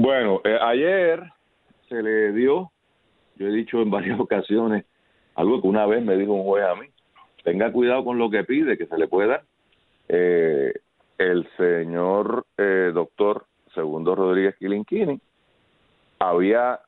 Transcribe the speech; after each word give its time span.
Bueno, 0.00 0.40
eh, 0.44 0.56
ayer 0.62 1.24
se 1.88 2.00
le 2.00 2.30
dio, 2.30 2.70
yo 3.34 3.48
he 3.48 3.50
dicho 3.50 3.82
en 3.82 3.90
varias 3.90 4.20
ocasiones, 4.20 4.84
algo 5.34 5.60
que 5.60 5.66
una 5.66 5.86
vez 5.86 6.04
me 6.04 6.16
dijo 6.16 6.34
un 6.34 6.44
juez 6.44 6.64
a 6.64 6.76
mí, 6.76 6.86
tenga 7.42 7.72
cuidado 7.72 8.04
con 8.04 8.16
lo 8.16 8.30
que 8.30 8.44
pide, 8.44 8.78
que 8.78 8.86
se 8.86 8.96
le 8.96 9.08
puede 9.08 9.28
dar. 9.30 9.42
Eh, 10.08 10.72
el 11.18 11.48
señor 11.56 12.46
eh, 12.56 12.92
doctor 12.94 13.46
Segundo 13.74 14.14
Rodríguez 14.14 14.54
Quilinquini 14.56 15.20
había 16.20 16.78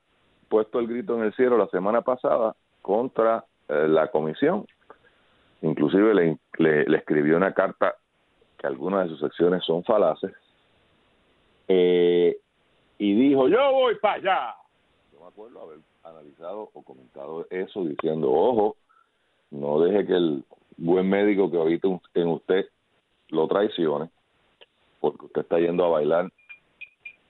puesto 0.49 0.79
el 0.79 0.87
grito 0.87 1.17
en 1.17 1.25
el 1.25 1.35
cielo 1.35 1.59
la 1.59 1.67
semana 1.67 2.03
pasada 2.03 2.55
contra 2.81 3.45
eh, 3.69 3.89
la 3.89 4.07
comisión. 4.13 4.67
Inclusive 5.63 6.15
le, 6.15 6.39
le, 6.59 6.97
escribió 6.97 7.37
una 7.37 7.55
carta 7.55 7.97
que 8.57 8.69
algunas 8.69 9.03
de 9.03 9.11
sus 9.11 9.21
secciones 9.21 9.65
son 9.65 9.83
falaces 9.83 10.33
eh, 11.67 12.37
y 13.01 13.15
dijo, 13.15 13.49
yo 13.49 13.73
voy 13.73 13.95
para 13.95 14.15
allá. 14.17 14.55
Yo 15.11 15.21
me 15.21 15.29
acuerdo 15.29 15.63
haber 15.63 15.79
analizado 16.05 16.69
o 16.75 16.83
comentado 16.83 17.47
eso 17.49 17.83
diciendo, 17.83 18.31
ojo, 18.31 18.77
no 19.51 19.81
deje 19.81 20.07
que 20.07 20.13
el 20.13 20.45
buen 20.77 21.09
médico 21.09 21.51
que 21.51 21.59
habita 21.59 21.89
en 22.15 22.29
usted 22.29 22.67
lo 23.31 23.49
traicione, 23.49 24.11
porque 25.01 25.25
usted 25.25 25.41
está 25.41 25.59
yendo 25.59 25.87
a 25.87 25.89
bailar 25.89 26.31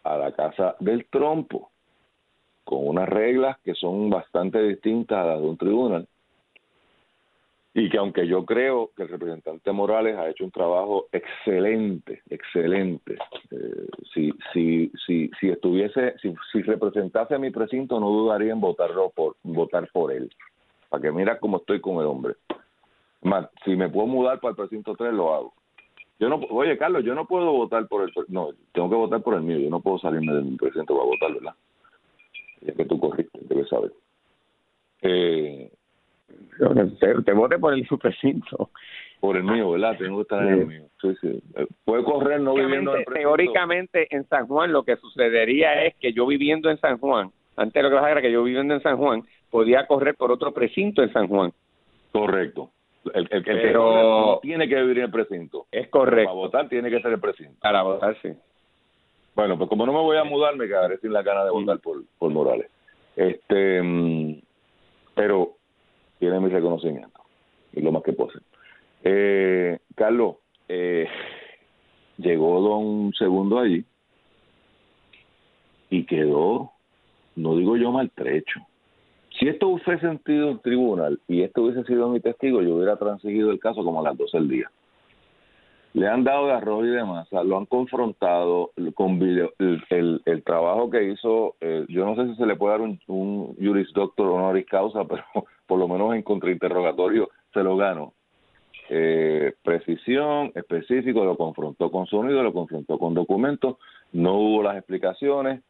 a 0.02 0.16
la 0.16 0.32
casa 0.32 0.74
del 0.80 1.06
trompo, 1.06 1.70
con 2.64 2.88
unas 2.88 3.08
reglas 3.08 3.56
que 3.60 3.74
son 3.74 4.10
bastante 4.10 4.60
distintas 4.60 5.18
a 5.18 5.24
las 5.24 5.40
de 5.40 5.46
un 5.46 5.56
tribunal, 5.56 6.08
y 7.72 7.88
que 7.88 7.98
aunque 7.98 8.26
yo 8.26 8.44
creo 8.44 8.90
que 8.96 9.04
el 9.04 9.08
representante 9.08 9.70
Morales 9.70 10.16
ha 10.16 10.28
hecho 10.28 10.44
un 10.44 10.50
trabajo 10.50 11.06
excelente, 11.12 12.22
excelente, 12.28 13.16
eh, 13.52 13.86
si, 14.12 14.32
si, 14.52 14.90
si, 15.06 15.30
si 15.38 15.48
estuviese, 15.50 16.14
si, 16.20 16.34
si 16.50 16.62
representase 16.62 17.34
a 17.34 17.38
mi 17.38 17.50
precinto, 17.50 18.00
no 18.00 18.08
dudaría 18.10 18.52
en 18.52 18.60
votarlo 18.60 19.10
por, 19.10 19.36
votar 19.44 19.88
por 19.92 20.12
él, 20.12 20.34
para 20.88 21.02
que 21.02 21.12
mira 21.12 21.38
cómo 21.38 21.58
estoy 21.58 21.80
con 21.80 22.00
el 22.00 22.06
hombre. 22.06 22.34
Si 23.64 23.76
me 23.76 23.88
puedo 23.88 24.06
mudar 24.06 24.40
para 24.40 24.50
el 24.50 24.56
precinto 24.56 24.96
3, 24.96 25.12
lo 25.12 25.34
hago. 25.34 25.54
Yo 26.18 26.28
no, 26.28 26.36
oye, 26.50 26.76
Carlos, 26.76 27.04
yo 27.04 27.14
no 27.14 27.26
puedo 27.26 27.52
votar 27.52 27.86
por 27.86 28.02
el, 28.02 28.12
no, 28.28 28.50
tengo 28.72 28.90
que 28.90 28.96
votar 28.96 29.22
por 29.22 29.34
el 29.34 29.42
mío, 29.42 29.58
yo 29.58 29.70
no 29.70 29.80
puedo 29.80 29.98
salirme 29.98 30.34
de 30.34 30.42
mi 30.42 30.56
presidente 30.56 30.92
para 30.92 31.06
votar, 31.06 31.32
¿verdad? 31.32 31.54
Ya 32.62 32.74
que 32.74 32.84
tú 32.84 32.98
corriste, 32.98 33.38
debes 33.42 33.68
saber. 33.68 33.92
Eh, 35.02 35.70
te, 37.00 37.22
te 37.22 37.32
vote 37.32 37.58
por 37.58 37.74
el 37.74 37.86
precinto. 38.00 38.70
Por 39.20 39.36
el 39.36 39.44
mío, 39.44 39.72
¿verdad? 39.72 39.96
Tengo 39.98 40.16
que 40.16 40.22
estar 40.22 40.42
en 40.42 40.60
el 40.60 40.66
mío. 40.66 40.84
Sí, 41.02 41.14
sí. 41.20 41.42
Eh, 41.56 41.66
puede 41.84 42.02
correr 42.04 42.40
no 42.40 42.54
viviendo 42.54 42.94
en 42.94 43.00
el 43.00 43.04
Teóricamente, 43.04 44.06
en 44.10 44.26
San 44.28 44.46
Juan 44.46 44.72
lo 44.72 44.82
que 44.82 44.96
sucedería 44.96 45.84
es 45.84 45.94
que 45.96 46.14
yo 46.14 46.26
viviendo 46.26 46.70
en 46.70 46.78
San 46.78 46.96
Juan, 46.98 47.30
antes 47.56 47.82
lo 47.82 47.90
que 47.90 47.96
pasa 47.96 48.12
era 48.12 48.22
que 48.22 48.32
yo 48.32 48.42
viviendo 48.42 48.72
en 48.72 48.82
San 48.82 48.96
Juan, 48.96 49.22
podía 49.50 49.86
correr 49.86 50.14
por 50.14 50.32
otro 50.32 50.54
precinto 50.54 51.02
en 51.02 51.12
San 51.12 51.28
Juan. 51.28 51.52
Correcto. 52.12 52.70
El, 53.12 53.28
el, 53.30 53.44
que 53.44 53.74
tiene 54.42 54.68
que 54.68 54.80
vivir 54.80 54.98
en 54.98 55.04
el 55.04 55.10
precinto. 55.10 55.66
Es 55.70 55.88
correcto. 55.88 56.24
Para 56.24 56.34
votar 56.34 56.68
tiene 56.68 56.90
que 56.90 57.00
ser 57.00 57.12
el 57.12 57.20
precinto. 57.20 57.58
Para 57.60 57.82
votar, 57.82 58.16
sí. 58.22 58.30
Bueno, 59.34 59.58
pues 59.58 59.68
como 59.68 59.84
no 59.84 59.92
me 59.92 60.00
voy 60.00 60.16
a 60.16 60.24
mudar, 60.24 60.56
me 60.56 60.66
quedaré 60.66 60.98
sin 60.98 61.12
la 61.12 61.22
gana 61.22 61.44
de 61.44 61.50
votar 61.50 61.78
por, 61.80 62.02
por 62.18 62.30
Morales. 62.30 62.70
Este, 63.16 63.82
mm, 63.82 64.40
pero 65.14 65.59
tiene 66.20 66.38
mi 66.38 66.50
reconocimiento. 66.50 67.20
Y 67.72 67.80
lo 67.80 67.90
más 67.90 68.04
que 68.04 68.12
puedo 68.12 68.30
Eh, 69.02 69.78
Carlos, 69.96 70.36
eh, 70.68 71.08
llegó 72.18 72.60
don 72.60 73.12
Segundo 73.14 73.58
allí 73.58 73.84
y 75.88 76.04
quedó, 76.04 76.70
no 77.34 77.56
digo 77.56 77.76
yo 77.76 77.90
maltrecho, 77.90 78.60
si 79.38 79.48
esto 79.48 79.68
hubiese 79.68 79.98
sentido 79.98 80.50
el 80.50 80.60
tribunal 80.60 81.18
y 81.26 81.42
esto 81.42 81.62
hubiese 81.62 81.82
sido 81.84 82.08
mi 82.08 82.20
testigo, 82.20 82.62
yo 82.62 82.76
hubiera 82.76 82.96
transigido 82.96 83.50
el 83.50 83.58
caso 83.58 83.82
como 83.82 84.00
a 84.00 84.04
las 84.04 84.16
12 84.16 84.38
del 84.38 84.48
día. 84.48 84.70
Le 85.92 86.06
han 86.06 86.22
dado 86.22 86.46
de 86.46 86.52
arroz 86.52 86.84
y 86.84 86.90
de 86.90 87.04
masa, 87.04 87.42
lo 87.42 87.58
han 87.58 87.66
confrontado 87.66 88.70
con 88.94 89.20
el, 89.20 90.42
trabajo 90.44 90.88
que 90.88 91.02
hizo, 91.02 91.56
eh, 91.60 91.84
yo 91.88 92.04
no 92.04 92.14
sé 92.14 92.30
si 92.30 92.36
se 92.36 92.46
le 92.46 92.54
puede 92.54 92.72
dar 92.72 92.80
un, 92.80 93.00
un 93.08 93.56
juris 93.56 93.92
doctor 93.92 94.28
honoris 94.28 94.66
causa, 94.66 95.04
pero 95.08 95.24
por 95.66 95.78
lo 95.78 95.88
menos 95.88 96.14
en 96.14 96.22
contrainterrogatorio 96.22 97.28
se 97.52 97.62
lo 97.62 97.76
ganó. 97.76 98.12
Eh, 98.88 99.54
precisión, 99.62 100.52
específico, 100.54 101.24
lo 101.24 101.36
confrontó 101.36 101.90
con 101.90 102.06
sonido, 102.06 102.42
lo 102.42 102.52
confrontó 102.52 102.98
con 102.98 103.14
documentos, 103.14 103.76
no 104.12 104.34
hubo 104.34 104.62
las 104.62 104.76
explicaciones, 104.76 105.60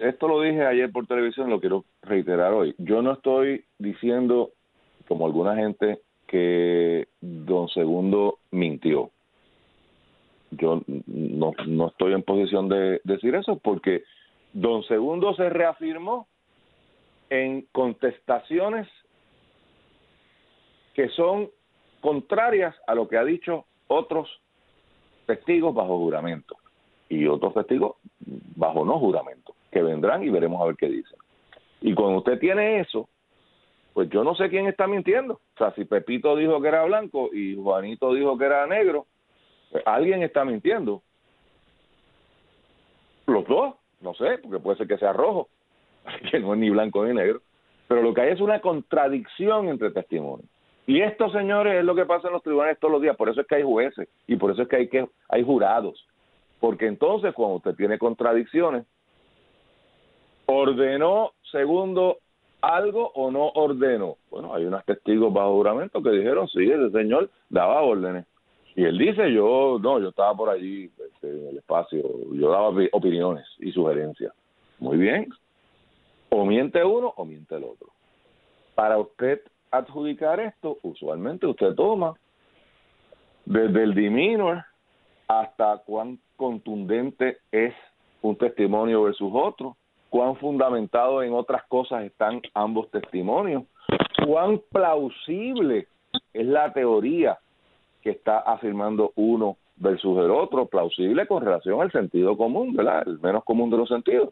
esto 0.00 0.28
lo 0.28 0.40
dije 0.40 0.64
ayer 0.64 0.90
por 0.90 1.06
televisión, 1.06 1.50
lo 1.50 1.60
quiero 1.60 1.84
reiterar 2.02 2.52
hoy. 2.52 2.74
Yo 2.78 3.02
no 3.02 3.12
estoy 3.12 3.64
diciendo, 3.78 4.50
como 5.08 5.26
alguna 5.26 5.56
gente, 5.56 6.00
que 6.26 7.08
don 7.20 7.68
Segundo 7.68 8.38
mintió. 8.50 9.10
Yo 10.52 10.82
no, 10.86 11.52
no 11.66 11.88
estoy 11.88 12.12
en 12.12 12.22
posición 12.22 12.68
de 12.68 13.00
decir 13.04 13.34
eso 13.34 13.58
porque 13.58 14.04
don 14.52 14.82
Segundo 14.84 15.34
se 15.34 15.48
reafirmó 15.48 16.28
en 17.30 17.66
contestaciones 17.72 18.86
que 20.94 21.08
son 21.10 21.48
contrarias 22.00 22.74
a 22.86 22.94
lo 22.94 23.08
que 23.08 23.16
ha 23.16 23.24
dicho 23.24 23.64
otros 23.86 24.28
testigos 25.26 25.74
bajo 25.74 25.98
juramento 25.98 26.56
y 27.08 27.26
otros 27.26 27.54
testigos 27.54 27.96
bajo 28.56 28.84
no 28.84 28.98
juramento 28.98 29.54
que 29.70 29.82
vendrán 29.82 30.22
y 30.22 30.28
veremos 30.28 30.60
a 30.60 30.66
ver 30.66 30.76
qué 30.76 30.88
dicen. 30.88 31.18
Y 31.80 31.94
cuando 31.94 32.18
usted 32.18 32.38
tiene 32.38 32.80
eso, 32.80 33.08
pues 33.92 34.08
yo 34.10 34.24
no 34.24 34.34
sé 34.34 34.48
quién 34.48 34.66
está 34.66 34.86
mintiendo. 34.86 35.34
O 35.34 35.58
sea, 35.58 35.74
si 35.74 35.84
Pepito 35.84 36.36
dijo 36.36 36.60
que 36.60 36.68
era 36.68 36.84
blanco 36.84 37.30
y 37.32 37.56
Juanito 37.56 38.14
dijo 38.14 38.36
que 38.38 38.44
era 38.44 38.66
negro, 38.66 39.06
alguien 39.84 40.22
está 40.22 40.44
mintiendo. 40.44 41.02
Los 43.26 43.46
dos, 43.46 43.74
no 44.00 44.14
sé, 44.14 44.38
porque 44.38 44.58
puede 44.58 44.78
ser 44.78 44.88
que 44.88 44.98
sea 44.98 45.12
rojo, 45.12 45.48
que 46.30 46.40
no 46.40 46.54
es 46.54 46.60
ni 46.60 46.70
blanco 46.70 47.04
ni 47.04 47.14
negro. 47.14 47.40
Pero 47.88 48.02
lo 48.02 48.14
que 48.14 48.22
hay 48.22 48.32
es 48.32 48.40
una 48.40 48.60
contradicción 48.60 49.68
entre 49.68 49.90
testimonios. 49.90 50.48
Y 50.86 51.00
esto, 51.00 51.30
señores, 51.30 51.74
es 51.74 51.84
lo 51.84 51.94
que 51.94 52.06
pasa 52.06 52.28
en 52.28 52.34
los 52.34 52.42
tribunales 52.42 52.78
todos 52.78 52.92
los 52.92 53.02
días. 53.02 53.16
Por 53.16 53.28
eso 53.28 53.40
es 53.40 53.46
que 53.46 53.56
hay 53.56 53.62
jueces 53.62 54.08
y 54.26 54.36
por 54.36 54.50
eso 54.50 54.62
es 54.62 54.68
que 54.68 54.76
hay, 54.76 54.88
que, 54.88 55.06
hay 55.28 55.44
jurados. 55.44 56.06
Porque 56.58 56.86
entonces, 56.86 57.32
cuando 57.34 57.56
usted 57.56 57.74
tiene 57.74 57.98
contradicciones, 57.98 58.84
¿Ordenó, 60.46 61.32
segundo, 61.50 62.18
algo 62.60 63.10
o 63.14 63.30
no 63.30 63.48
ordenó? 63.54 64.16
Bueno, 64.30 64.54
hay 64.54 64.64
unos 64.64 64.84
testigos 64.84 65.32
bajo 65.32 65.54
juramento 65.54 66.02
que 66.02 66.10
dijeron, 66.10 66.48
sí, 66.48 66.70
ese 66.70 66.90
señor 66.90 67.30
daba 67.48 67.82
órdenes. 67.82 68.26
Y 68.74 68.84
él 68.84 68.96
dice, 68.96 69.32
yo, 69.32 69.78
no, 69.80 69.98
yo 70.00 70.08
estaba 70.08 70.34
por 70.34 70.48
allí 70.48 70.90
este, 70.98 71.28
en 71.28 71.48
el 71.48 71.58
espacio, 71.58 72.02
yo 72.32 72.50
daba 72.50 72.72
opiniones 72.92 73.44
y 73.58 73.70
sugerencias. 73.72 74.32
Muy 74.78 74.96
bien. 74.96 75.28
O 76.30 76.46
miente 76.46 76.82
uno 76.82 77.12
o 77.16 77.24
miente 77.24 77.54
el 77.56 77.64
otro. 77.64 77.88
Para 78.74 78.98
usted 78.98 79.42
adjudicar 79.70 80.40
esto, 80.40 80.78
usualmente 80.82 81.46
usted 81.46 81.74
toma 81.74 82.14
desde 83.44 83.82
el 83.82 83.94
diminor 83.94 84.64
hasta 85.28 85.78
cuán 85.84 86.18
contundente 86.36 87.38
es 87.50 87.74
un 88.22 88.36
testimonio 88.36 89.02
versus 89.02 89.30
otro, 89.34 89.76
cuán 90.08 90.36
fundamentado 90.36 91.22
en 91.22 91.34
otras 91.34 91.62
cosas 91.68 92.04
están 92.04 92.40
ambos 92.54 92.90
testimonios, 92.90 93.64
cuán 94.26 94.60
plausible 94.70 95.88
es 96.32 96.46
la 96.46 96.72
teoría 96.72 97.38
que 98.02 98.10
está 98.10 98.38
afirmando 98.38 99.12
uno 99.16 99.56
versus 99.76 100.18
el 100.18 100.30
otro, 100.30 100.66
plausible 100.66 101.26
con 101.26 101.44
relación 101.44 101.80
al 101.80 101.90
sentido 101.92 102.36
común, 102.36 102.74
¿verdad? 102.74 103.04
El 103.06 103.18
menos 103.20 103.44
común 103.44 103.70
de 103.70 103.78
los 103.78 103.88
sentidos. 103.88 104.30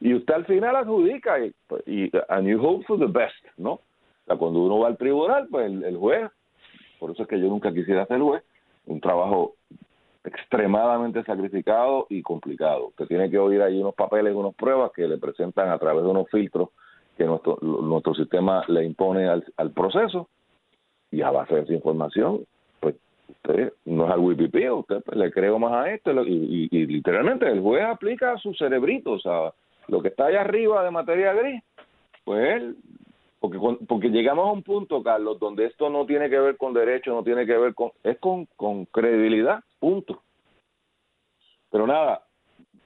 Y 0.00 0.14
usted 0.14 0.34
al 0.34 0.46
final 0.46 0.76
adjudica 0.76 1.44
y, 1.44 1.54
y 1.86 2.10
and 2.28 2.48
you 2.48 2.60
hope 2.60 2.84
for 2.86 2.98
the 2.98 3.06
best, 3.06 3.44
¿no? 3.56 3.72
O 3.72 3.80
sea, 4.26 4.36
cuando 4.36 4.60
uno 4.60 4.80
va 4.80 4.88
al 4.88 4.98
tribunal, 4.98 5.48
pues 5.50 5.66
el, 5.66 5.96
juez, 5.96 6.30
por 6.98 7.10
eso 7.10 7.22
es 7.22 7.28
que 7.28 7.40
yo 7.40 7.48
nunca 7.48 7.72
quisiera 7.72 8.06
ser 8.06 8.20
juez, 8.20 8.42
un 8.86 9.00
trabajo 9.00 9.54
extremadamente 10.24 11.24
sacrificado 11.24 12.06
y 12.10 12.22
complicado. 12.22 12.92
que 12.96 13.06
tiene 13.06 13.30
que 13.30 13.38
oír 13.38 13.62
ahí 13.62 13.80
unos 13.80 13.94
papeles, 13.94 14.34
unas 14.34 14.54
pruebas 14.54 14.92
que 14.92 15.08
le 15.08 15.18
presentan 15.18 15.70
a 15.70 15.78
través 15.78 16.04
de 16.04 16.10
unos 16.10 16.28
filtros 16.30 16.70
que 17.16 17.24
nuestro, 17.24 17.58
nuestro 17.60 18.14
sistema 18.14 18.64
le 18.68 18.84
impone 18.84 19.28
al, 19.28 19.72
proceso 19.72 20.28
y 21.10 21.22
a 21.22 21.30
base 21.30 21.56
de 21.56 21.62
esa 21.62 21.72
información, 21.72 22.36
pues 22.36 22.57
usted 23.28 23.72
no 23.84 24.06
es 24.06 24.10
al 24.10 24.20
WIPP, 24.20 24.72
usted 24.72 25.02
pues, 25.02 25.16
le 25.16 25.30
creo 25.30 25.58
más 25.58 25.72
a 25.72 25.92
esto 25.92 26.10
y, 26.24 26.68
y, 26.70 26.86
literalmente 26.86 27.46
el 27.46 27.60
juez 27.60 27.84
aplica 27.84 28.32
a 28.32 28.38
su 28.38 28.54
cerebrito, 28.54 29.12
o 29.12 29.18
sea, 29.18 29.52
lo 29.88 30.02
que 30.02 30.08
está 30.08 30.26
allá 30.26 30.40
arriba 30.40 30.82
de 30.84 30.90
materia 30.90 31.32
gris, 31.34 31.62
pues 32.24 32.56
él 32.56 32.76
porque 33.40 33.58
porque 33.86 34.08
llegamos 34.08 34.48
a 34.48 34.52
un 34.52 34.62
punto, 34.62 35.02
Carlos, 35.02 35.38
donde 35.38 35.66
esto 35.66 35.88
no 35.90 36.06
tiene 36.06 36.28
que 36.28 36.38
ver 36.38 36.56
con 36.56 36.74
derecho, 36.74 37.12
no 37.12 37.22
tiene 37.22 37.46
que 37.46 37.56
ver 37.56 37.74
con 37.74 37.92
es 38.02 38.18
con 38.18 38.84
credibilidad, 38.86 39.62
punto. 39.78 40.22
Pero 41.70 41.86
nada, 41.86 42.24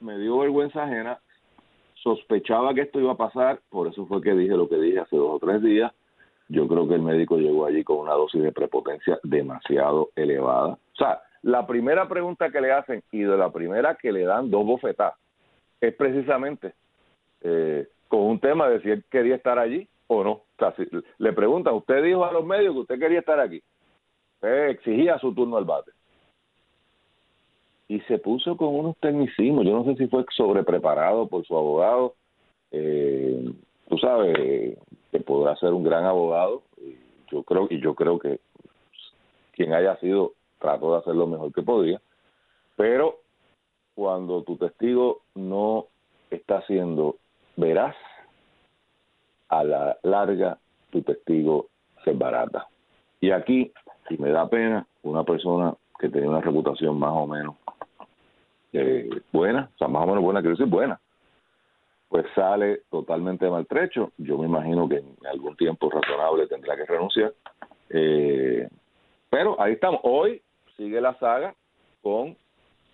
me 0.00 0.18
dio 0.18 0.38
vergüenza 0.38 0.84
ajena, 0.84 1.18
sospechaba 1.94 2.74
que 2.74 2.82
esto 2.82 3.00
iba 3.00 3.12
a 3.12 3.16
pasar, 3.16 3.60
por 3.70 3.88
eso 3.88 4.06
fue 4.06 4.20
que 4.20 4.34
dije 4.34 4.56
lo 4.56 4.68
que 4.68 4.76
dije 4.76 5.00
hace 5.00 5.16
dos 5.16 5.30
o 5.30 5.38
tres 5.38 5.62
días. 5.62 5.92
Yo 6.52 6.68
creo 6.68 6.86
que 6.86 6.94
el 6.94 7.02
médico 7.02 7.38
llegó 7.38 7.64
allí 7.64 7.82
con 7.82 7.98
una 7.98 8.12
dosis 8.12 8.42
de 8.42 8.52
prepotencia 8.52 9.18
demasiado 9.22 10.10
elevada. 10.14 10.74
O 10.74 10.96
sea, 10.96 11.22
la 11.42 11.66
primera 11.66 12.08
pregunta 12.08 12.50
que 12.50 12.60
le 12.60 12.72
hacen 12.72 13.02
y 13.10 13.22
de 13.22 13.36
la 13.36 13.50
primera 13.50 13.94
que 13.94 14.12
le 14.12 14.24
dan 14.24 14.50
dos 14.50 14.66
bofetadas 14.66 15.14
es 15.80 15.94
precisamente 15.94 16.74
eh, 17.40 17.88
con 18.08 18.20
un 18.20 18.38
tema 18.38 18.68
de 18.68 18.82
si 18.82 18.90
él 18.90 19.04
quería 19.10 19.36
estar 19.36 19.58
allí 19.58 19.88
o 20.06 20.22
no. 20.22 20.30
O 20.32 20.44
sea, 20.58 20.74
le 21.18 21.32
preguntan, 21.32 21.74
usted 21.74 22.02
dijo 22.04 22.24
a 22.24 22.32
los 22.32 22.44
medios 22.44 22.74
que 22.74 22.80
usted 22.80 22.98
quería 22.98 23.20
estar 23.20 23.40
aquí. 23.40 23.62
exigía 24.42 25.18
su 25.18 25.34
turno 25.34 25.56
al 25.56 25.64
bate 25.64 25.90
y 27.88 28.00
se 28.00 28.18
puso 28.18 28.56
con 28.56 28.74
unos 28.74 28.96
tecnicismos. 28.98 29.64
Yo 29.64 29.72
no 29.72 29.84
sé 29.84 29.96
si 29.96 30.06
fue 30.06 30.24
sobrepreparado 30.34 31.28
por 31.28 31.44
su 31.46 31.56
abogado. 31.56 32.14
Eh, 32.70 33.52
tú 33.92 33.98
sabes 33.98 34.78
que 35.10 35.20
podrá 35.20 35.54
ser 35.56 35.74
un 35.74 35.84
gran 35.84 36.06
abogado. 36.06 36.62
Yo 37.30 37.42
creo 37.42 37.66
y 37.68 37.78
yo 37.78 37.94
creo 37.94 38.18
que 38.18 38.40
quien 39.52 39.74
haya 39.74 39.98
sido 39.98 40.32
trató 40.58 40.92
de 40.92 41.00
hacer 41.00 41.14
lo 41.14 41.26
mejor 41.26 41.52
que 41.52 41.60
podía. 41.60 42.00
Pero 42.74 43.18
cuando 43.94 44.44
tu 44.44 44.56
testigo 44.56 45.20
no 45.34 45.88
está 46.30 46.62
siendo 46.62 47.16
veraz, 47.56 47.94
a 49.50 49.62
la 49.62 49.98
larga 50.04 50.56
tu 50.88 51.02
testigo 51.02 51.66
se 52.02 52.12
barata. 52.12 52.68
Y 53.20 53.30
aquí, 53.30 53.72
si 54.08 54.16
me 54.16 54.30
da 54.30 54.48
pena, 54.48 54.86
una 55.02 55.22
persona 55.22 55.74
que 55.98 56.08
tenía 56.08 56.30
una 56.30 56.40
reputación 56.40 56.98
más 56.98 57.12
o 57.12 57.26
menos 57.26 57.56
eh, 58.72 59.10
buena, 59.30 59.68
o 59.74 59.78
sea, 59.78 59.88
más 59.88 60.04
o 60.04 60.06
menos 60.06 60.22
buena, 60.22 60.40
quiero 60.40 60.56
decir 60.56 60.72
buena, 60.72 60.98
pues 62.12 62.26
sale 62.34 62.82
totalmente 62.90 63.48
maltrecho. 63.48 64.12
Yo 64.18 64.36
me 64.36 64.44
imagino 64.44 64.86
que 64.86 64.96
en 64.96 65.16
algún 65.26 65.56
tiempo 65.56 65.88
razonable 65.88 66.46
tendrá 66.46 66.76
que 66.76 66.84
renunciar. 66.84 67.32
Eh, 67.88 68.68
pero 69.30 69.58
ahí 69.58 69.72
estamos. 69.72 70.00
Hoy 70.02 70.42
sigue 70.76 71.00
la 71.00 71.14
saga 71.14 71.54
con 72.02 72.36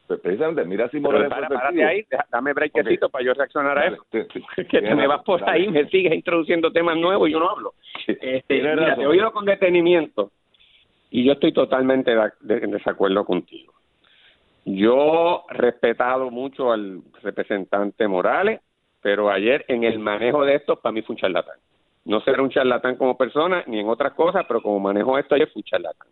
pues, 0.07 0.21
precisamente 0.21 0.65
mira 0.65 0.89
si 0.91 1.01
Morales 1.01 1.31
para, 1.31 1.69
ahí 1.89 2.07
dame 2.31 2.53
brequecito 2.53 3.09
para 3.09 3.25
yo 3.25 3.35
reaccionar 3.35 3.77
a 3.77 3.87
eso. 3.89 4.07
que 4.13 4.65
te 4.65 4.95
me 4.95 5.09
vas 5.09 5.25
por 5.25 5.43
ahí 5.51 5.67
me 5.67 5.89
sigues 5.89 6.15
introduciendo 6.15 6.71
temas 6.71 6.97
nuevos 6.97 7.29
y 7.29 7.33
yo 7.33 7.41
no 7.41 7.51
hablo. 7.51 7.75
Este, 8.07 8.55
mira, 8.55 8.95
te 8.95 9.03
he 9.03 9.07
oído 9.07 9.33
con 9.33 9.47
detenimiento 9.47 10.31
y 11.11 11.25
yo 11.25 11.33
estoy 11.33 11.53
totalmente 11.53 12.13
en 12.13 12.71
desacuerdo 12.71 13.25
contigo. 13.25 13.75
Yo 14.65 15.43
he 15.51 15.55
respetado 15.55 16.31
mucho 16.31 16.71
al 16.71 17.03
representante 17.21 18.07
Morales, 18.07 18.61
pero 19.01 19.31
ayer 19.31 19.65
en 19.69 19.85
el 19.85 19.99
manejo 19.99 20.45
de 20.45 20.57
esto 20.57 20.77
para 20.77 20.93
mí 20.93 21.03
fue 21.03 21.15
un 21.15 21.21
charlatán. 21.21 21.57
No 22.05 22.21
ser 22.21 22.41
un 22.41 22.51
charlatán 22.51 22.97
como 22.97 23.17
persona 23.17 23.63
ni 23.67 23.81
en 23.81 23.89
otras 23.89 24.15
cosas, 24.15 24.45
pero 24.47 24.63
como 24.63 24.81
manejo 24.81 25.19
esto 25.19 25.35
ayer 25.35 25.49
fue 25.49 25.61
un 25.61 25.65
charlatán. 25.65 26.09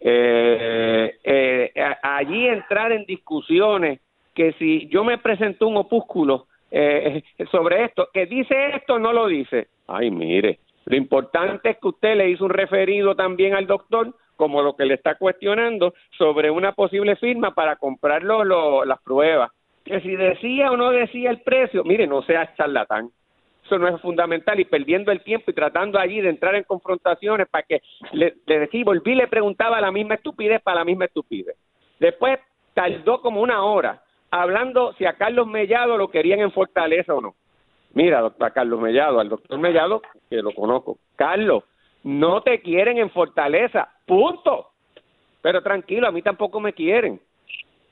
Eh, 0.00 1.18
eh, 1.22 1.72
allí 2.02 2.48
entrar 2.48 2.92
en 2.92 3.04
discusiones 3.04 4.00
que 4.34 4.52
si 4.54 4.88
yo 4.88 5.04
me 5.04 5.18
presento 5.18 5.68
un 5.68 5.76
opúsculo 5.76 6.46
eh, 6.70 7.22
sobre 7.50 7.84
esto, 7.84 8.08
que 8.12 8.26
dice 8.26 8.76
esto, 8.76 8.98
no 8.98 9.12
lo 9.12 9.26
dice. 9.26 9.68
Ay, 9.86 10.10
mire, 10.10 10.58
lo 10.86 10.96
importante 10.96 11.70
es 11.70 11.78
que 11.78 11.88
usted 11.88 12.16
le 12.16 12.30
hizo 12.30 12.44
un 12.44 12.50
referido 12.50 13.14
también 13.14 13.54
al 13.54 13.66
doctor 13.66 14.14
como 14.36 14.62
lo 14.62 14.74
que 14.74 14.86
le 14.86 14.94
está 14.94 15.14
cuestionando 15.14 15.94
sobre 16.18 16.50
una 16.50 16.72
posible 16.72 17.14
firma 17.16 17.54
para 17.54 17.76
comprar 17.76 18.24
las 18.24 19.00
pruebas. 19.02 19.52
Que 19.84 20.00
si 20.00 20.16
decía 20.16 20.70
o 20.70 20.76
no 20.76 20.90
decía 20.90 21.30
el 21.30 21.40
precio, 21.40 21.84
mire, 21.84 22.06
no 22.06 22.22
sea 22.22 22.54
charlatán. 22.54 23.10
Eso 23.64 23.78
no 23.78 23.88
es 23.88 24.00
fundamental 24.00 24.58
y 24.58 24.64
perdiendo 24.64 25.12
el 25.12 25.22
tiempo 25.22 25.50
y 25.50 25.54
tratando 25.54 25.98
allí 25.98 26.20
de 26.20 26.30
entrar 26.30 26.54
en 26.54 26.64
confrontaciones 26.64 27.48
para 27.48 27.64
que 27.64 27.80
le, 28.12 28.34
le 28.46 28.58
decía, 28.60 28.84
volví 28.84 29.14
le 29.14 29.28
preguntaba 29.28 29.80
la 29.80 29.92
misma 29.92 30.14
estupidez 30.14 30.60
para 30.62 30.80
la 30.80 30.84
misma 30.84 31.06
estupidez. 31.06 31.56
Después 31.98 32.38
tardó 32.74 33.20
como 33.20 33.40
una 33.40 33.64
hora 33.64 34.02
hablando 34.30 34.94
si 34.94 35.04
a 35.04 35.12
Carlos 35.12 35.46
Mellado 35.46 35.96
lo 35.96 36.08
querían 36.08 36.40
en 36.40 36.52
Fortaleza 36.52 37.14
o 37.14 37.20
no. 37.20 37.34
Mira, 37.94 38.20
doctor 38.20 38.52
Carlos 38.52 38.80
Mellado, 38.80 39.20
al 39.20 39.28
doctor 39.28 39.58
Mellado, 39.58 40.02
que 40.30 40.36
lo 40.36 40.52
conozco. 40.52 40.98
Carlos, 41.16 41.64
no 42.02 42.42
te 42.42 42.60
quieren 42.60 42.98
en 42.98 43.10
Fortaleza, 43.10 43.88
punto. 44.06 44.70
Pero 45.42 45.62
tranquilo, 45.62 46.08
a 46.08 46.12
mí 46.12 46.22
tampoco 46.22 46.60
me 46.60 46.72
quieren. 46.72 47.20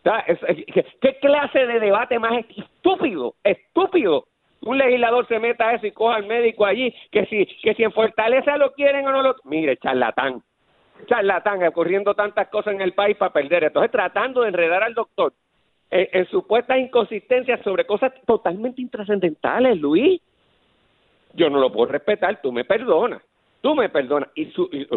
¿Qué 0.02 1.18
clase 1.20 1.66
de 1.66 1.80
debate 1.80 2.18
más 2.18 2.44
estúpido, 2.56 3.34
estúpido? 3.44 4.26
Un 4.62 4.78
legislador 4.78 5.26
se 5.26 5.38
meta 5.38 5.68
a 5.68 5.74
eso 5.74 5.86
y 5.86 5.92
coja 5.92 6.16
al 6.16 6.26
médico 6.26 6.66
allí, 6.66 6.94
que 7.10 7.24
si, 7.26 7.46
que 7.62 7.74
si 7.74 7.82
en 7.82 7.92
Fortaleza 7.92 8.56
lo 8.56 8.72
quieren 8.72 9.06
o 9.06 9.12
no 9.12 9.22
lo... 9.22 9.36
Mire, 9.44 9.76
charlatán, 9.78 10.42
charlatán, 11.06 11.62
ocurriendo 11.66 12.14
tantas 12.14 12.48
cosas 12.48 12.74
en 12.74 12.82
el 12.82 12.92
país 12.92 13.16
para 13.16 13.32
perder. 13.32 13.64
Entonces, 13.64 13.90
tratando 13.90 14.42
de 14.42 14.48
enredar 14.48 14.82
al 14.82 14.94
doctor 14.94 15.32
en, 15.90 16.08
en 16.12 16.26
supuestas 16.26 16.78
inconsistencias 16.78 17.60
sobre 17.62 17.86
cosas 17.86 18.12
totalmente 18.26 18.82
intrascendentales, 18.82 19.78
Luis. 19.78 20.20
Yo 21.34 21.48
no 21.48 21.58
lo 21.58 21.72
puedo 21.72 21.92
respetar, 21.92 22.40
tú 22.42 22.52
me 22.52 22.64
perdonas. 22.64 23.22
Tú 23.62 23.74
me 23.74 23.90
perdonas, 23.90 24.30
y 24.34 24.46
su, 24.46 24.70
y, 24.72 24.88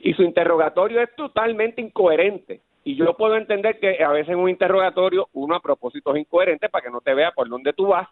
y 0.00 0.14
su 0.14 0.22
interrogatorio 0.22 1.00
es 1.00 1.14
totalmente 1.14 1.80
incoherente. 1.80 2.60
Y 2.84 2.96
yo 2.96 3.14
puedo 3.16 3.36
entender 3.36 3.80
que 3.80 4.04
a 4.04 4.10
veces 4.10 4.30
en 4.30 4.38
un 4.38 4.50
interrogatorio 4.50 5.28
uno 5.32 5.54
a 5.54 5.60
propósito 5.60 6.14
es 6.14 6.20
incoherente 6.20 6.68
para 6.68 6.84
que 6.84 6.90
no 6.90 7.00
te 7.00 7.14
vea 7.14 7.32
por 7.32 7.48
dónde 7.48 7.72
tú 7.72 7.88
vas 7.88 8.08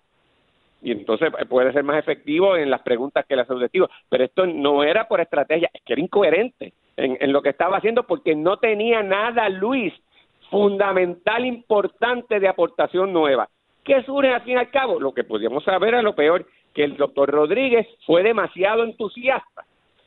y 0.83 0.91
entonces 0.91 1.33
puede 1.49 1.73
ser 1.73 1.85
más 1.85 1.99
efectivo 1.99 2.57
en 2.57 2.69
las 2.69 2.83
preguntas 2.83 3.25
que 3.27 3.37
las 3.37 3.49
objetivos. 3.49 3.89
Pero 4.09 4.25
esto 4.25 4.47
no 4.47 4.83
era 4.83 5.07
por 5.07 5.21
estrategia, 5.21 5.71
es 5.73 5.81
que 5.83 5.93
era 5.93 6.03
incoherente 6.03 6.73
en, 6.97 7.17
en 7.21 7.33
lo 7.33 7.41
que 7.41 7.51
estaba 7.51 7.77
haciendo 7.77 8.03
porque 8.03 8.35
no 8.35 8.57
tenía 8.57 9.03
nada, 9.03 9.49
Luis, 9.49 9.95
fundamental, 10.51 11.47
importante 11.47 12.41
de 12.41 12.49
aportación 12.49 13.13
nueva. 13.13 13.49
¿Qué 13.85 14.03
surge 14.03 14.33
al 14.33 14.43
fin 14.43 14.55
y 14.55 14.57
al 14.57 14.71
cabo? 14.71 15.01
Lo 15.01 15.15
que 15.15 15.25
podíamos 15.25 15.65
saber 15.65 15.95
a 15.95 16.03
lo 16.03 16.15
peor, 16.15 16.47
que 16.75 16.85
el 16.85 16.97
doctor 16.97 17.31
Rodríguez 17.31 17.87
fue 18.05 18.23
demasiado 18.23 18.83
entusiasta 18.83 19.65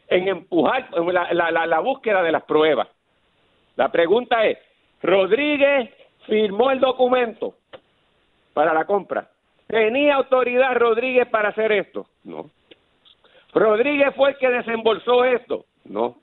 en 0.08 0.28
empujar 0.28 0.90
la, 1.12 1.34
la, 1.34 1.66
la, 1.66 1.80
búsqueda 1.80 2.22
de 2.22 2.32
las 2.32 2.44
pruebas. 2.44 2.88
La 3.76 3.92
pregunta 3.92 4.46
es, 4.46 4.58
¿Rodríguez 5.02 5.90
firmó 6.28 6.72
el 6.72 6.80
documento 6.80 7.56
para 8.54 8.74
la 8.74 8.86
compra? 8.86 9.30
¿Tenía 9.68 10.16
autoridad 10.16 10.76
Rodríguez 10.76 11.28
para 11.28 11.50
hacer 11.50 11.72
esto? 11.72 12.08
No. 12.24 12.50
¿Rodríguez 13.54 14.14
fue 14.16 14.32
el 14.32 14.38
que 14.38 14.50
desembolsó 14.50 15.24
esto? 15.26 15.66
No. 15.86 16.18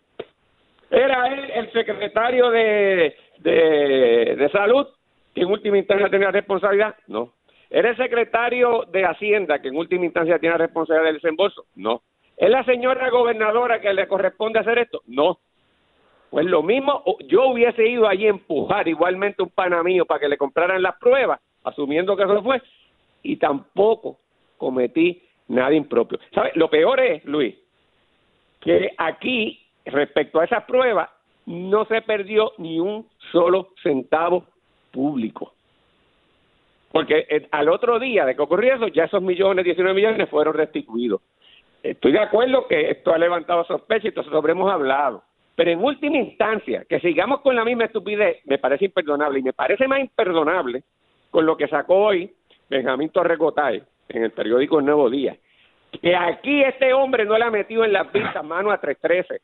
¿Era 0.90 1.26
él 1.28 1.50
el 1.54 1.72
secretario 1.72 2.50
de, 2.50 3.16
de, 3.38 4.36
de 4.36 4.48
salud 4.50 4.86
que 5.34 5.40
en 5.40 5.50
última 5.50 5.78
instancia 5.78 6.10
tenía 6.10 6.30
responsabilidad? 6.30 6.94
No. 7.06 7.32
¿Era 7.70 7.90
el 7.90 7.96
secretario 7.96 8.84
de 8.92 9.06
Hacienda 9.06 9.60
que 9.60 9.68
en 9.68 9.76
última 9.76 10.04
instancia 10.04 10.38
tiene 10.38 10.58
responsabilidad 10.58 11.06
del 11.06 11.22
desembolso? 11.22 11.64
No. 11.74 12.02
¿Es 12.36 12.50
la 12.50 12.64
señora 12.64 13.08
gobernadora 13.08 13.80
que 13.80 13.94
le 13.94 14.06
corresponde 14.06 14.58
hacer 14.58 14.78
esto? 14.78 15.00
No. 15.06 15.38
Pues 16.32 16.46
lo 16.46 16.62
mismo, 16.62 17.04
yo 17.26 17.48
hubiese 17.48 17.86
ido 17.86 18.08
allí 18.08 18.24
a 18.24 18.30
empujar 18.30 18.88
igualmente 18.88 19.42
un 19.42 19.50
pana 19.50 19.82
mío 19.82 20.06
para 20.06 20.18
que 20.18 20.30
le 20.30 20.38
compraran 20.38 20.80
las 20.80 20.96
pruebas, 20.96 21.38
asumiendo 21.62 22.16
que 22.16 22.22
eso 22.22 22.42
fue, 22.42 22.62
y 23.22 23.36
tampoco 23.36 24.18
cometí 24.56 25.22
nada 25.48 25.74
impropio. 25.74 26.18
¿Sabes? 26.34 26.56
Lo 26.56 26.70
peor 26.70 27.00
es, 27.00 27.22
Luis, 27.26 27.54
que 28.62 28.94
aquí, 28.96 29.60
respecto 29.84 30.40
a 30.40 30.46
esas 30.46 30.64
pruebas, 30.64 31.10
no 31.44 31.84
se 31.84 32.00
perdió 32.00 32.52
ni 32.56 32.80
un 32.80 33.06
solo 33.30 33.68
centavo 33.82 34.46
público. 34.90 35.52
Porque 36.92 37.26
eh, 37.28 37.46
al 37.50 37.68
otro 37.68 37.98
día 37.98 38.24
de 38.24 38.34
que 38.34 38.40
ocurrió 38.40 38.76
eso, 38.76 38.88
ya 38.88 39.04
esos 39.04 39.20
millones, 39.20 39.66
19 39.66 39.94
millones 39.94 40.30
fueron 40.30 40.54
restituidos. 40.54 41.20
Estoy 41.82 42.12
de 42.12 42.20
acuerdo 42.20 42.66
que 42.68 42.90
esto 42.90 43.12
ha 43.12 43.18
levantado 43.18 43.64
sospechas 43.64 44.06
y 44.06 44.08
esto 44.08 44.22
sobre 44.22 44.52
hemos 44.52 44.72
hablado. 44.72 45.24
Pero 45.54 45.70
en 45.70 45.84
última 45.84 46.16
instancia, 46.16 46.84
que 46.88 47.00
sigamos 47.00 47.40
con 47.40 47.54
la 47.54 47.64
misma 47.64 47.84
estupidez, 47.84 48.38
me 48.46 48.58
parece 48.58 48.86
imperdonable. 48.86 49.40
Y 49.40 49.42
me 49.42 49.52
parece 49.52 49.86
más 49.86 50.00
imperdonable 50.00 50.82
con 51.30 51.44
lo 51.46 51.56
que 51.56 51.68
sacó 51.68 51.96
hoy 51.96 52.32
Benjamín 52.68 53.10
Torrecotay 53.10 53.82
en 54.08 54.24
el 54.24 54.30
periódico 54.30 54.78
El 54.78 54.86
Nuevo 54.86 55.10
Día. 55.10 55.36
Que 56.00 56.16
aquí 56.16 56.62
este 56.62 56.94
hombre 56.94 57.24
no 57.24 57.36
le 57.36 57.44
ha 57.44 57.50
metido 57.50 57.84
en 57.84 57.92
las 57.92 58.08
pistas 58.08 58.42
mano 58.44 58.70
a 58.70 58.80
313. 58.80 59.42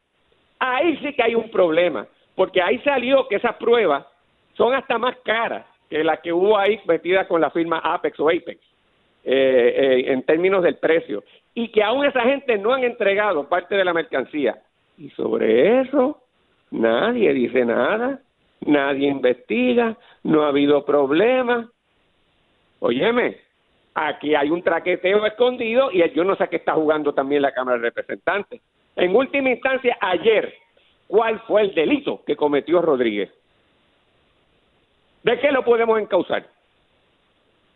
Ahí 0.58 0.96
sí 0.98 1.12
que 1.12 1.22
hay 1.22 1.34
un 1.34 1.50
problema. 1.50 2.06
Porque 2.34 2.62
ahí 2.62 2.78
salió 2.80 3.28
que 3.28 3.36
esas 3.36 3.56
pruebas 3.56 4.06
son 4.56 4.74
hasta 4.74 4.96
más 4.96 5.16
caras 5.24 5.66
que 5.90 6.02
las 6.04 6.20
que 6.20 6.32
hubo 6.32 6.56
ahí 6.56 6.80
metidas 6.86 7.26
con 7.26 7.40
la 7.40 7.50
firma 7.50 7.78
Apex 7.78 8.18
o 8.20 8.28
Apex. 8.28 8.68
Eh, 9.24 9.74
eh, 9.76 10.12
en 10.12 10.22
términos 10.22 10.62
del 10.62 10.76
precio 10.76 11.22
y 11.52 11.68
que 11.68 11.82
aún 11.82 12.06
esa 12.06 12.22
gente 12.22 12.56
no 12.56 12.72
han 12.72 12.82
entregado 12.84 13.46
parte 13.46 13.74
de 13.74 13.84
la 13.84 13.92
mercancía. 13.92 14.56
Y 14.98 15.10
sobre 15.10 15.80
eso 15.80 16.22
nadie 16.70 17.32
dice 17.32 17.64
nada, 17.64 18.20
nadie 18.60 19.08
investiga, 19.08 19.96
no 20.24 20.42
ha 20.42 20.48
habido 20.48 20.84
problema. 20.84 21.70
óyeme, 22.80 23.38
aquí 23.94 24.34
hay 24.34 24.50
un 24.50 24.62
traqueteo 24.62 25.24
escondido 25.26 25.90
y 25.92 26.08
yo 26.12 26.24
no 26.24 26.36
sé 26.36 26.48
qué 26.48 26.56
está 26.56 26.74
jugando 26.74 27.12
también 27.12 27.42
la 27.42 27.52
Cámara 27.52 27.78
de 27.78 27.84
Representantes. 27.84 28.60
En 28.96 29.14
última 29.14 29.50
instancia, 29.50 29.96
ayer, 30.00 30.52
¿cuál 31.06 31.40
fue 31.40 31.62
el 31.62 31.74
delito 31.74 32.22
que 32.26 32.36
cometió 32.36 32.82
Rodríguez? 32.82 33.30
¿De 35.22 35.38
qué 35.38 35.52
lo 35.52 35.64
podemos 35.64 36.00
encauzar? 36.00 36.46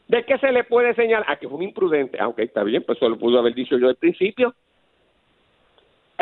¿De 0.09 0.25
qué 0.25 0.38
se 0.38 0.52
le 0.52 0.64
puede 0.64 0.95
señalar? 0.95 1.31
A 1.31 1.37
que 1.37 1.49
fue 1.49 1.59
un 1.59 1.62
imprudente. 1.62 2.19
Aunque 2.21 2.43
está 2.43 2.62
bien, 2.64 2.83
pues 2.85 2.99
eso 2.99 3.09
lo 3.09 3.19
pudo 3.19 3.38
haber 3.38 3.55
dicho 3.55 3.79
yo 3.79 3.88
al 3.88 3.97
principio. 3.97 4.55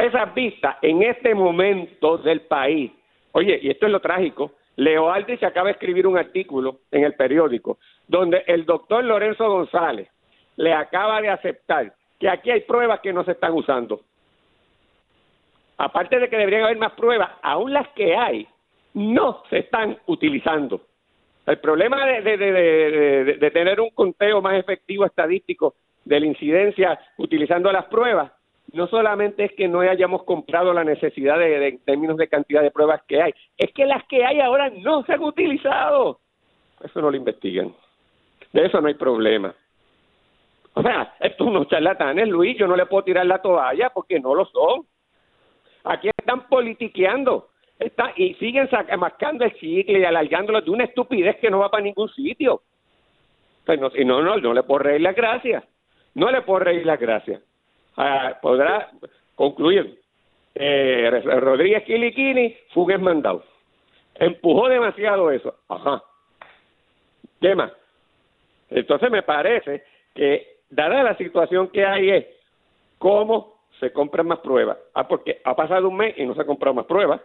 Esas 0.00 0.33
vistas 0.35 0.76
en 0.80 1.02
este 1.02 1.35
momento 1.35 2.16
del 2.16 2.40
país. 2.42 2.90
Oye, 3.33 3.59
y 3.62 3.71
esto 3.71 3.85
es 3.85 3.92
lo 3.92 4.00
trágico. 4.00 4.52
Leo 4.76 5.11
Aldrich 5.11 5.42
acaba 5.42 5.66
de 5.66 5.73
escribir 5.73 6.07
un 6.07 6.16
artículo 6.16 6.80
en 6.90 7.04
el 7.04 7.14
periódico 7.14 7.78
donde 8.09 8.42
el 8.47 8.64
doctor 8.64 9.04
Lorenzo 9.04 9.47
González 9.49 10.09
le 10.57 10.73
acaba 10.73 11.21
de 11.21 11.28
aceptar 11.28 11.92
que 12.19 12.30
aquí 12.30 12.50
hay 12.50 12.61
pruebas 12.62 13.00
que 13.00 13.12
no 13.12 13.25
se 13.25 13.33
están 13.33 13.52
usando. 13.52 14.00
Aparte 15.76 16.19
de 16.19 16.30
que 16.30 16.37
deberían 16.37 16.64
haber 16.64 16.78
más 16.78 16.92
pruebas, 16.92 17.30
aún 17.42 17.73
las 17.73 17.88
que 17.88 18.16
hay 18.16 18.49
no 18.95 19.42
se 19.50 19.59
están 19.59 19.99
utilizando. 20.07 20.80
El 21.47 21.59
problema 21.59 22.07
de, 22.07 22.23
de, 22.23 23.37
de, 23.38 23.50
tener 23.50 23.80
un 23.80 23.90
conteo 23.90 24.40
más 24.40 24.54
efectivo 24.54 25.04
estadístico 25.04 25.75
de 26.04 26.21
la 26.21 26.26
incidencia 26.26 26.99
utilizando 27.19 27.71
las 27.71 27.85
pruebas 27.87 28.33
no 28.73 28.87
solamente 28.87 29.45
es 29.45 29.53
que 29.53 29.69
no 29.69 29.81
hayamos 29.81 30.25
comprado 30.25 30.73
la 30.73 30.85
necesidad 30.85 31.39
de, 31.39 31.69
en 31.69 31.79
términos 31.81 32.17
de 32.17 32.29
cantidad 32.29 32.62
de 32.62 32.71
pruebas 32.71 33.03
que 33.07 33.23
hay, 33.23 33.33
es 33.57 33.73
que 33.73 33.87
las 33.87 34.05
que 34.07 34.25
hay 34.25 34.41
ahora 34.41 34.71
no 34.71 35.03
se 35.05 35.15
han 35.15 35.23
utilizado. 35.23 36.21
Eso 36.83 37.00
no 37.00 37.11
lo 37.11 37.17
investigan. 37.17 37.75
De 38.53 38.67
eso 38.67 38.81
no 38.81 38.89
hay 38.89 38.95
problema. 38.95 39.55
O 40.75 40.83
sea, 40.83 41.15
estos 41.21 41.47
unos 41.47 41.69
charlatanes, 41.69 42.29
Luis, 42.29 42.57
yo 42.59 42.67
no 42.67 42.77
le 42.77 42.87
puedo 42.87 43.05
tirar 43.05 43.27
la 43.27 43.43
toalla 43.43 43.91
porque 43.91 44.21
no 44.21 44.35
lo 44.35 44.47
son. 44.47 44.87
Aquí 45.85 46.09
están 46.17 46.49
politiqueando 46.49 47.50
está, 47.81 48.12
y 48.17 48.35
siguen 48.35 48.69
mascando 48.99 49.45
el 49.45 49.55
chicle 49.55 49.99
y 49.99 50.05
alargándolo 50.05 50.61
de 50.61 50.71
una 50.71 50.85
estupidez 50.85 51.37
que 51.37 51.50
no 51.50 51.59
va 51.59 51.71
para 51.71 51.83
ningún 51.83 52.09
sitio. 52.11 52.62
Pues 53.65 53.81
no, 53.81 53.91
no, 53.91 54.23
no, 54.23 54.37
no 54.37 54.55
le 54.55 54.62
puedo 54.62 54.81
reír 54.81 55.00
las 55.00 55.17
gracias. 55.17 55.65
No 56.15 56.31
le 56.31 56.43
puedo 56.43 56.61
reír 56.61 56.85
las 56.85 57.00
gracias. 57.00 57.43
Ah, 57.97 58.38
podrá 58.40 58.90
concluir. 59.35 60.00
Eh, 60.54 61.23
Rodríguez 61.40 61.85
Quiliquini 61.85 62.56
fue 62.73 62.97
un 62.97 63.02
mandado. 63.02 63.44
Empujó 64.14 64.68
demasiado 64.68 65.30
eso. 65.30 65.54
Ajá. 65.68 66.02
¿Qué 67.40 67.54
más? 67.54 67.73
Entonces 68.68 69.11
me 69.11 69.23
parece 69.23 69.82
que, 70.14 70.59
dada 70.68 71.02
la 71.02 71.16
situación 71.16 71.68
que 71.68 71.85
hay, 71.85 72.11
es 72.11 72.26
cómo 72.99 73.61
se 73.80 73.92
compran 73.92 74.26
más 74.26 74.40
pruebas. 74.40 74.78
Ah, 74.94 75.09
porque 75.09 75.40
ha 75.44 75.56
pasado 75.56 75.88
un 75.88 75.97
mes 75.97 76.14
y 76.18 76.26
no 76.26 76.35
se 76.35 76.40
han 76.42 76.47
comprado 76.47 76.75
más 76.75 76.87
pruebas. 76.87 77.20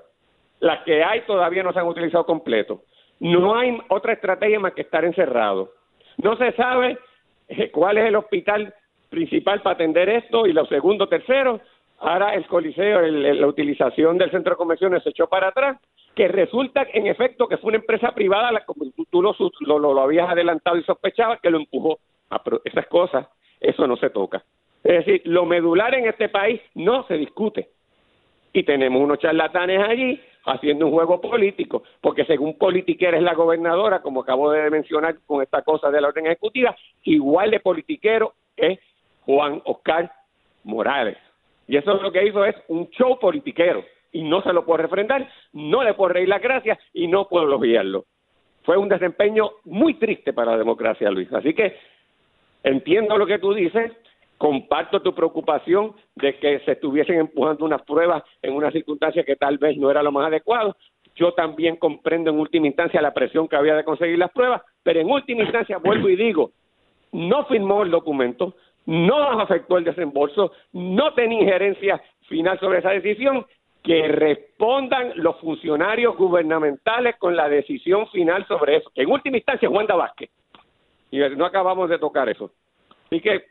Las 0.60 0.84
que 0.84 1.04
hay 1.04 1.22
todavía 1.22 1.64
no 1.64 1.74
se 1.74 1.80
han 1.80 1.88
utilizado 1.88 2.26
completo. 2.26 2.84
No 3.20 3.56
hay 3.56 3.78
otra 3.90 4.14
estrategia 4.14 4.60
más 4.60 4.74
que 4.74 4.82
estar 4.82 5.04
encerrado. 5.04 5.72
No 6.18 6.38
se 6.38 6.54
sabe 6.54 6.98
eh, 7.50 7.72
cuál 7.72 7.98
es 7.98 8.06
el 8.06 8.16
hospital 8.16 8.74
principal 9.16 9.62
para 9.62 9.76
atender 9.76 10.10
esto 10.10 10.46
y 10.46 10.52
lo 10.52 10.66
segundo, 10.66 11.08
tercero, 11.08 11.62
ahora 12.00 12.36
el 12.36 12.46
coliseo, 12.48 13.02
la 13.02 13.48
utilización 13.48 14.18
del 14.18 14.30
centro 14.30 14.52
de 14.52 14.58
convenciones 14.58 15.04
se 15.04 15.12
echó 15.12 15.28
para 15.28 15.48
atrás, 15.48 15.80
que 16.14 16.28
resulta 16.28 16.86
en 16.94 17.08
efecto 17.08 17.48
que 17.48 17.58
fue 17.58 17.70
una 17.70 17.78
empresa 17.78 18.12
privada, 18.12 18.52
la, 18.52 18.66
como 18.66 18.84
tú, 19.10 19.22
lo, 19.22 19.80
lo, 19.80 20.02
habías 20.02 20.30
adelantado 20.30 20.78
y 20.78 20.84
sospechabas, 20.84 21.40
que 21.40 21.50
lo 21.50 21.58
empujó. 21.60 21.98
a 22.30 22.42
esas 22.66 22.88
cosas, 22.88 23.28
eso 23.62 23.88
no 23.88 23.96
se 23.96 24.10
toca. 24.10 24.44
Es 24.84 25.06
decir, 25.06 25.22
lo 25.26 25.46
medular 25.46 25.96
en 25.96 26.08
este 26.08 26.28
país 26.28 26.60
no 26.74 27.08
se 27.08 27.16
discute. 27.16 27.70
Y 28.52 28.64
tenemos 28.64 29.02
unos 29.02 29.20
charlatanes 29.20 29.80
allí 29.80 30.20
haciendo 30.46 30.88
un 30.88 30.92
juego 30.92 31.22
político, 31.22 31.84
porque 32.02 32.26
según 32.26 32.58
politiquera 32.58 33.18
es 33.18 33.24
la 33.24 33.34
gobernadora, 33.34 34.02
como 34.02 34.22
acabo 34.22 34.52
de 34.52 34.70
mencionar 34.70 35.16
con 35.26 35.42
esta 35.42 35.62
cosa 35.62 35.90
de 35.90 36.02
la 36.02 36.10
orden 36.10 36.28
ejecutiva, 36.28 36.76
igual 37.04 37.52
de 37.52 37.62
politiquero 37.62 38.34
es 38.58 38.80
Juan 39.26 39.62
Oscar 39.66 40.12
Morales. 40.64 41.18
Y 41.68 41.78
eso 41.78 41.96
es 41.96 42.02
lo 42.02 42.12
que 42.12 42.26
hizo 42.26 42.46
es 42.46 42.56
un 42.68 42.90
show 42.90 43.20
politiquero 43.20 43.84
y 44.12 44.24
no 44.24 44.42
se 44.42 44.54
lo 44.54 44.66
puedo 44.66 44.78
refrendar, 44.78 45.28
no 45.54 45.84
le 45.84 45.94
puedo 45.94 46.14
reír 46.14 46.30
las 46.30 46.42
gracias 46.42 46.80
y 46.94 47.08
no 47.08 47.28
puedo 47.28 47.46
elogiarlo. 47.46 48.06
Fue 48.64 48.78
un 48.78 48.90
desempeño 48.90 49.52
muy 49.66 49.96
triste 49.96 50.34
para 50.34 50.52
la 50.52 50.58
democracia, 50.58 51.12
Luis. 51.12 51.32
Así 51.34 51.54
que 51.54 51.76
entiendo 52.64 53.18
lo 53.18 53.28
que 53.28 53.40
tú 53.40 53.54
dices, 53.54 53.92
comparto 54.38 55.02
tu 55.02 55.14
preocupación 55.14 55.94
de 56.16 56.38
que 56.40 56.60
se 56.60 56.74
estuviesen 56.74 57.20
empujando 57.20 57.66
unas 57.66 57.82
pruebas 57.84 58.24
en 58.42 58.54
una 58.54 58.72
circunstancia 58.72 59.24
que 59.24 59.36
tal 59.36 59.58
vez 59.58 59.78
no 59.78 59.92
era 59.92 60.04
lo 60.04 60.12
más 60.12 60.28
adecuado. 60.28 60.76
Yo 61.16 61.34
también 61.34 61.78
comprendo 61.78 62.32
en 62.32 62.40
última 62.40 62.68
instancia 62.68 63.02
la 63.02 63.14
presión 63.14 63.48
que 63.48 63.56
había 63.56 63.76
de 63.76 63.84
conseguir 63.84 64.18
las 64.18 64.32
pruebas, 64.32 64.62
pero 64.84 65.00
en 65.00 65.10
última 65.10 65.44
instancia 65.44 65.78
vuelvo 65.78 66.10
y 66.10 66.16
digo, 66.16 66.52
no 67.12 67.46
firmó 67.46 67.84
el 67.84 67.92
documento, 67.92 68.56
no 68.86 69.32
nos 69.32 69.42
afectó 69.42 69.78
el 69.78 69.84
desembolso, 69.84 70.52
no 70.74 71.14
tenía 71.14 71.42
injerencia 71.42 72.02
final 72.28 72.60
sobre 72.60 72.80
esa 72.80 72.92
decisión, 72.92 73.46
que 73.86 74.08
respondan 74.08 75.12
los 75.16 75.40
funcionarios 75.40 76.18
gubernamentales 76.18 77.16
con 77.18 77.36
la 77.36 77.48
decisión 77.48 78.08
final 78.08 78.46
sobre 78.48 78.78
eso, 78.78 78.92
en 78.96 79.12
última 79.12 79.38
instancia 79.38 79.68
es 79.68 79.74
Wanda 79.74 79.96
Vázquez. 79.96 80.32
Y 81.12 81.20
no 81.20 81.46
acabamos 81.46 81.90
de 81.90 82.00
tocar 82.00 82.28
eso. 82.28 82.52
Así 83.06 83.22
que 83.22 83.44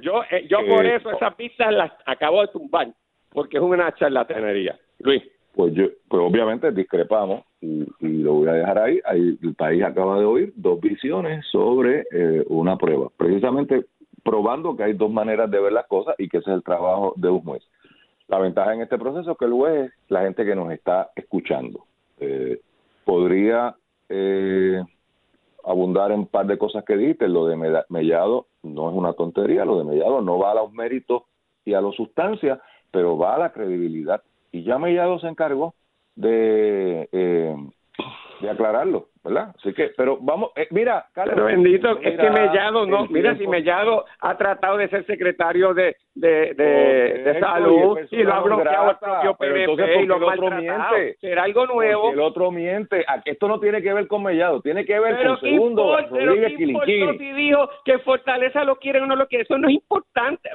yo, 0.00 0.22
eh, 0.30 0.46
yo 0.50 0.58
por 0.66 0.84
eh, 0.84 0.96
eso 0.96 1.12
esas 1.12 1.34
pistas 1.36 1.72
las 1.72 1.92
acabo 2.04 2.40
de 2.40 2.48
tumbar, 2.48 2.88
porque 3.30 3.58
es 3.58 3.62
una 3.62 3.94
charlatanería. 3.94 4.76
Luis. 4.98 5.22
Pues 5.54 5.74
yo, 5.74 5.86
pues 6.08 6.22
obviamente 6.22 6.70
discrepamos 6.70 7.42
y, 7.60 7.84
lo 8.00 8.34
voy 8.34 8.48
a 8.48 8.52
dejar 8.52 8.78
ahí. 8.78 9.00
ahí. 9.04 9.36
El 9.42 9.54
país 9.54 9.82
acaba 9.82 10.18
de 10.18 10.24
oír 10.24 10.52
dos 10.56 10.80
visiones 10.80 11.44
sobre 11.50 12.04
eh, 12.12 12.44
una 12.48 12.76
prueba. 12.76 13.08
Precisamente 13.16 13.84
probando 14.22 14.76
que 14.76 14.84
hay 14.84 14.92
dos 14.92 15.10
maneras 15.10 15.50
de 15.50 15.60
ver 15.60 15.72
las 15.72 15.86
cosas 15.86 16.14
y 16.18 16.28
que 16.28 16.38
ese 16.38 16.50
es 16.50 16.56
el 16.56 16.62
trabajo 16.62 17.14
de 17.16 17.28
un 17.28 17.42
juez. 17.42 17.62
La 18.28 18.38
ventaja 18.38 18.74
en 18.74 18.82
este 18.82 18.98
proceso 18.98 19.32
es 19.32 19.38
que 19.38 19.44
el 19.44 19.52
juez 19.52 19.86
es 19.86 19.92
la 20.08 20.22
gente 20.22 20.44
que 20.44 20.54
nos 20.54 20.72
está 20.72 21.10
escuchando. 21.16 21.84
Eh, 22.18 22.60
podría 23.04 23.74
eh, 24.08 24.82
abundar 25.64 26.12
en 26.12 26.20
un 26.20 26.26
par 26.26 26.46
de 26.46 26.58
cosas 26.58 26.84
que 26.84 26.96
dijiste. 26.96 27.28
Lo 27.28 27.46
de 27.46 27.56
Mellado 27.88 28.46
no 28.62 28.88
es 28.88 28.94
una 28.94 29.14
tontería, 29.14 29.64
lo 29.64 29.78
de 29.78 29.84
Mellado 29.84 30.20
no 30.20 30.38
va 30.38 30.52
a 30.52 30.54
los 30.54 30.72
méritos 30.72 31.22
y 31.64 31.74
a 31.74 31.80
las 31.80 31.94
sustancias, 31.94 32.60
pero 32.90 33.18
va 33.18 33.34
a 33.34 33.38
la 33.38 33.52
credibilidad. 33.52 34.22
Y 34.52 34.62
ya 34.62 34.78
Mellado 34.78 35.18
se 35.18 35.28
encargó 35.28 35.74
de, 36.14 37.08
eh, 37.12 37.56
de 38.40 38.50
aclararlo. 38.50 39.10
¿verdad? 39.22 39.54
Así 39.58 39.74
que, 39.74 39.90
pero 39.96 40.16
vamos, 40.20 40.50
eh, 40.56 40.66
mira, 40.70 41.04
Pero 41.14 41.44
bendito, 41.44 41.98
es 42.00 42.18
que 42.18 42.30
Mellado 42.30 42.86
no, 42.86 43.06
mira 43.06 43.36
si 43.36 43.46
Mellado 43.46 44.06
ha 44.20 44.36
tratado 44.38 44.78
de 44.78 44.88
ser 44.88 45.04
secretario 45.04 45.74
de, 45.74 45.94
de, 46.14 46.54
de, 46.54 47.38
salud 47.38 47.98
y, 48.10 48.22
lo 48.22 48.32
ha 48.32 48.40
bloqueado 48.40 48.90
el 48.92 48.96
propio 48.96 49.34
PNP 49.34 50.02
y 50.02 50.06
lo 50.06 50.26
otro 50.26 50.50
miente? 50.52 51.16
Será 51.20 51.42
algo 51.42 51.66
nuevo. 51.66 52.12
el 52.12 52.20
otro 52.20 52.50
miente, 52.50 53.04
esto 53.26 53.46
no 53.46 53.60
tiene 53.60 53.82
que 53.82 53.92
ver 53.92 54.06
con 54.08 54.22
Mellado, 54.22 54.62
tiene 54.62 54.86
que 54.86 54.98
ver 54.98 55.26
con 55.26 55.40
segundo 55.40 55.98
Rodríguez 56.08 56.56
Quiliquini. 56.56 57.18
si 57.18 57.32
dijo 57.32 57.68
que 57.84 57.98
Fortaleza 57.98 58.64
lo 58.64 58.76
quiere 58.76 59.00
o 59.00 59.06
no 59.06 59.16
lo 59.16 59.28
quiere, 59.28 59.44
eso 59.44 59.58
no 59.58 59.68
es 59.68 59.74
importante. 59.74 60.48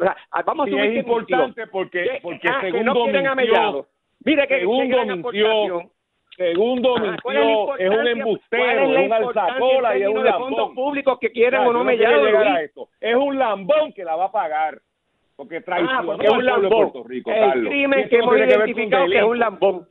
vamos 0.44 0.68
a 0.68 0.86
es 0.86 0.98
importante 0.98 1.68
porque, 1.68 2.20
porque 2.24 2.48
ah, 2.50 2.62
segundo 2.62 2.94
no 2.96 3.04
quieren 3.04 3.28
a 3.28 3.36
Mellado. 3.36 3.86
Mire 4.24 4.48
que 4.48 4.60
segundo 4.62 5.06
mintió 5.06 5.92
Segundo, 6.36 6.98
mintió, 6.98 7.78
es, 7.78 7.90
un 7.90 8.08
embustero, 8.08 8.98
es, 8.98 9.06
un 9.06 9.14
alzacola 9.14 9.98
y 9.98 10.02
es 10.02 10.10
un 10.10 10.26
lambón. 10.26 10.50
fondos 10.50 10.72
públicos 10.74 11.18
que 11.20 11.32
quieren 11.32 11.62
o 11.62 11.72
no 11.72 11.84
me 11.86 11.98
llaman. 11.98 12.70
Es 13.00 13.16
un 13.16 13.40
lambón 13.40 13.94
que 13.94 14.04
la 14.04 14.18
va 14.18 14.26
a 14.26 14.32
pagar. 14.32 14.82
Porque 15.38 15.62
traicionó 15.62 16.14
ah, 16.14 16.18
es 16.20 16.30
un 16.30 16.46
lambón. 16.46 16.92
Puerto 16.92 17.04
Rico, 17.08 17.32
el 17.32 17.68
crimen 17.68 18.10
que 18.10 18.18
hemos 18.18 18.38
identificado 18.38 19.08
que 19.08 19.18
es 19.18 19.24
un 19.24 19.40
lambón. 19.40 19.88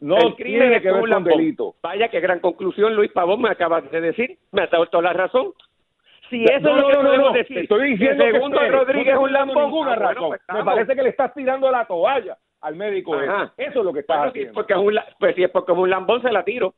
No 0.00 0.18
el 0.18 0.34
crimen 0.34 0.60
tiene 0.60 0.82
que 0.82 0.92
ver 0.92 1.08
con 1.08 1.24
delito. 1.24 1.74
Vaya, 1.82 2.08
qué 2.08 2.20
gran 2.20 2.40
conclusión, 2.40 2.94
Luis 2.94 3.10
Pavón, 3.12 3.40
me 3.40 3.50
acabas 3.50 3.90
de 3.90 4.00
decir. 4.00 4.38
Me 4.52 4.62
ha 4.62 4.66
dado 4.66 4.86
toda 4.86 5.04
la 5.04 5.12
razón. 5.14 5.52
Si 6.28 6.44
eso 6.44 6.56
es 6.56 6.62
lo 6.62 6.88
que 6.88 7.18
no, 7.18 7.32
decir, 7.32 7.58
estoy 7.58 7.92
diciendo 7.92 8.24
que 8.24 8.32
segundo 8.32 8.58
Rodríguez 8.68 9.14
es 9.14 9.20
un 9.20 9.32
lambón. 9.32 9.64
Ninguna 9.64 9.92
ah, 9.92 9.96
razón. 9.96 10.28
Pues 10.28 10.40
me 10.52 10.64
parece 10.64 10.94
que 10.94 11.02
le 11.02 11.08
estás 11.08 11.32
tirando 11.32 11.70
la 11.70 11.86
toalla 11.86 12.36
al 12.66 12.74
médico. 12.74 13.14
Eso 13.20 13.50
es 13.56 13.74
lo 13.74 13.92
que 13.92 14.00
está 14.00 14.24
haciendo. 14.24 14.52
porque 14.52 14.72
es 14.72 14.78
un, 14.78 14.98
pues 15.20 15.34
si 15.36 15.44
es 15.44 15.50
porque 15.50 15.72
es 15.72 15.78
un 15.78 15.88
lambón, 15.88 16.20
se 16.20 16.32
la 16.32 16.44
tiro. 16.44 16.74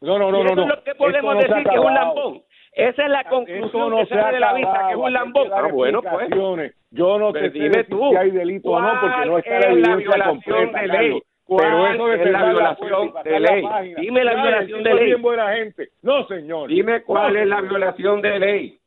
No, 0.00 0.18
no, 0.18 0.32
no, 0.32 0.42
no. 0.42 0.52
Eso 0.52 0.62
es 0.62 0.68
lo 0.68 0.82
que 0.82 0.94
podemos 0.96 1.36
decir 1.36 1.54
que 1.54 1.74
es 1.74 1.80
un 1.80 1.94
lambón. 1.94 2.42
Esa 2.72 3.04
es 3.04 3.10
la 3.10 3.24
conclusión 3.24 3.90
no 3.90 3.98
que 3.98 4.06
se 4.06 4.16
de 4.16 4.40
la 4.40 4.52
vista, 4.54 4.86
que 4.88 4.92
es 4.94 4.98
un 4.98 5.12
lambón. 5.12 5.48
Ah, 5.52 5.68
bueno, 5.72 6.02
pues. 6.02 6.74
Yo 6.90 7.18
no 7.18 7.32
te 7.32 7.50
dime 7.50 7.84
tú, 7.84 8.10
si 8.10 8.16
hay 8.16 8.30
delito 8.32 8.70
o 8.70 8.80
no, 8.80 9.00
porque 9.00 9.26
no 9.26 9.38
está 9.38 9.60
la 9.60 9.66
evidencia 9.68 10.24
completa. 10.24 10.80
De 10.80 10.88
ley? 10.88 11.22
Pero 11.46 11.86
eso 11.86 12.12
es 12.12 12.30
la 12.30 12.48
violación 12.48 13.12
de 13.22 13.40
ley. 13.40 13.94
Dime 13.98 14.24
la 14.24 14.34
violación 14.42 14.82
de 14.82 14.94
ley. 14.94 15.14
buena 15.14 15.54
gente. 15.54 15.88
No, 16.02 16.26
señor. 16.26 16.68
Dime 16.68 17.02
cuál 17.02 17.36
es 17.36 17.46
la 17.46 17.60
violación 17.60 18.20
de 18.20 18.38
ley. 18.38 18.78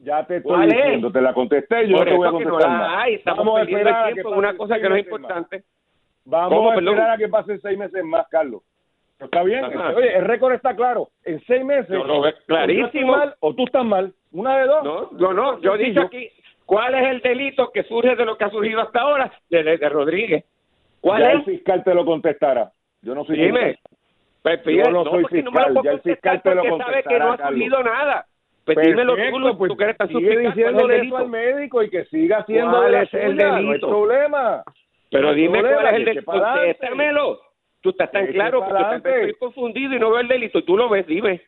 Ya 0.00 0.24
te 0.24 0.36
estoy 0.36 0.66
diciendo, 0.66 1.10
te 1.10 1.20
la 1.20 1.34
contesté, 1.34 1.88
yo 1.88 2.04
te 2.04 2.14
voy 2.14 2.28
a 2.28 2.30
contestar 2.30 2.70
más. 2.70 3.08
Vamos 3.24 3.58
a 3.58 3.62
esperar 3.62 4.10
a 4.10 4.12
que 4.12 4.22
una 4.22 4.56
cosa 4.56 4.78
que 4.78 4.88
no 4.88 4.94
es 4.94 5.04
importante. 5.04 5.64
Vamos 6.24 6.72
a 6.72 6.78
esperar 6.78 7.10
a 7.10 7.16
que 7.16 7.28
pasen 7.28 7.60
seis 7.60 7.78
meses 7.78 8.04
más, 8.04 8.26
Carlos. 8.28 8.62
Está 9.18 9.42
bien, 9.42 9.64
oye, 9.64 10.16
el 10.16 10.24
récord 10.24 10.54
está 10.54 10.76
claro. 10.76 11.08
En 11.24 11.44
seis 11.46 11.64
meses, 11.64 11.90
no, 11.90 12.22
clarísimo. 12.46 13.16
Mal, 13.16 13.34
o 13.40 13.52
tú 13.52 13.64
estás 13.64 13.84
mal. 13.84 14.12
Una 14.30 14.58
de 14.58 14.66
dos. 14.66 14.84
No, 14.84 15.10
no, 15.12 15.32
no. 15.32 15.60
Yo 15.60 15.74
he 15.74 15.78
dicho 15.78 16.02
aquí, 16.02 16.30
¿cuál 16.64 16.94
es 16.94 17.10
el 17.10 17.20
delito 17.20 17.72
que 17.72 17.82
surge 17.82 18.14
de 18.14 18.24
lo 18.24 18.38
que 18.38 18.44
ha 18.44 18.50
surgido 18.50 18.80
hasta 18.80 19.00
ahora? 19.00 19.32
De, 19.50 19.64
de, 19.64 19.88
Rodríguez. 19.88 20.44
¿Cuál 21.00 21.22
ya 21.22 21.28
es? 21.30 21.34
el 21.34 21.44
fiscal 21.44 21.82
te 21.82 21.94
lo 21.94 22.04
contestará. 22.04 22.70
Yo 23.02 23.16
no 23.16 23.24
soy 23.24 23.38
Dime. 23.38 23.80
Pues, 24.42 24.60
yo 24.64 24.90
no, 24.92 25.04
soy 25.04 25.24
fiscal, 25.24 25.74
ya 25.82 25.90
el 25.90 26.00
fiscal 26.00 26.40
te 26.40 26.54
lo 26.54 26.62
contestará. 26.62 27.02
sabe 27.02 27.02
que 27.02 27.18
no 27.18 27.32
ha 27.32 27.48
surgido 27.48 27.82
nada. 27.82 28.26
Pues 28.74 28.86
dímelo 28.86 29.16
tú, 29.16 29.58
pues, 29.58 29.68
tú 29.70 29.76
que 29.76 29.94
tan 29.94 30.08
sigue 30.08 30.38
diciéndole 30.38 31.00
eso 31.00 31.16
al 31.16 31.28
médico 31.28 31.82
y 31.82 31.90
que 31.90 32.04
siga 32.06 32.38
haciendo 32.38 32.78
¿Cuál 32.78 32.94
es 32.94 33.14
el 33.14 33.36
delito? 33.36 33.62
No 33.62 33.72
hay 33.72 33.78
problema. 33.78 34.62
Pero 35.10 35.32
dime 35.32 35.60
cuál 35.60 35.86
es 35.86 35.94
el 35.94 36.04
delito. 36.04 36.24
Contéstamelo. 36.30 37.40
Tú 37.80 37.90
estás 37.90 38.10
tan 38.10 38.26
claro 38.26 38.62
que 39.02 39.08
estoy 39.08 39.34
confundido 39.34 39.94
y 39.94 39.98
no 39.98 40.10
veo 40.10 40.20
el 40.20 40.28
delito. 40.28 40.62
Tú 40.64 40.76
lo 40.76 40.88
ves, 40.88 41.06
dime. 41.06 41.42